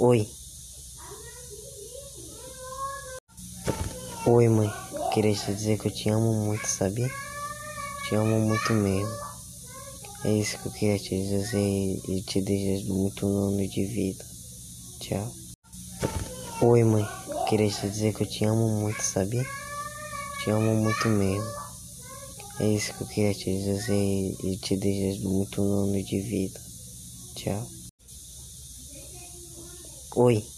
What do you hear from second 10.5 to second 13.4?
que eu queria te dizer e te desejo muito